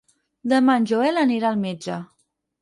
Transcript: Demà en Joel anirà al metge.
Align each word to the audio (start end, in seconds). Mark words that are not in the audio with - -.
Demà 0.53 0.75
en 0.81 0.87
Joel 0.93 1.19
anirà 1.25 1.49
al 1.53 1.61
metge. 1.67 1.99